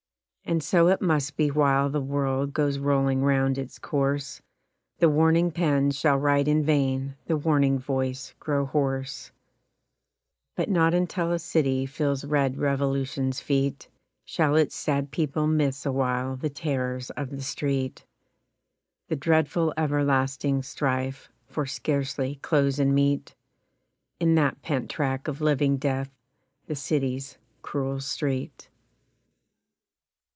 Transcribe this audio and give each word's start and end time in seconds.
And 0.43 0.61
so 0.63 0.89
it 0.89 1.01
must 1.01 1.37
be 1.37 1.49
while 1.49 1.89
the 1.89 2.01
world 2.01 2.51
goes 2.51 2.77
rolling 2.77 3.23
round 3.23 3.57
its 3.57 3.79
course, 3.79 4.41
The 4.97 5.07
warning 5.07 5.49
pen 5.49 5.91
shall 5.91 6.17
write 6.17 6.45
in 6.47 6.61
vain, 6.65 7.15
the 7.25 7.37
warning 7.37 7.79
voice 7.79 8.33
grow 8.37 8.65
hoarse, 8.65 9.31
But 10.57 10.67
not 10.69 10.93
until 10.93 11.31
a 11.31 11.39
city 11.39 11.85
feels 11.85 12.25
Red 12.25 12.57
Revolution's 12.57 13.39
feet 13.39 13.87
Shall 14.25 14.57
its 14.57 14.75
sad 14.75 15.11
people 15.11 15.47
miss 15.47 15.85
awhile 15.85 16.35
the 16.35 16.49
terrors 16.49 17.11
of 17.11 17.29
the 17.29 17.43
street 17.43 18.03
The 19.07 19.15
dreadful 19.15 19.73
everlasting 19.77 20.63
strife 20.63 21.29
For 21.47 21.65
scarcely 21.65 22.35
clothes 22.41 22.77
and 22.77 22.93
meat 22.93 23.35
In 24.19 24.35
that 24.35 24.61
pent 24.61 24.89
track 24.89 25.29
of 25.29 25.39
living 25.39 25.77
death 25.77 26.09
the 26.65 26.75
city's 26.75 27.37
cruel 27.61 28.01
street. 28.01 28.67